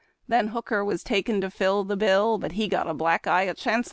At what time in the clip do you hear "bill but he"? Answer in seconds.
1.95-2.67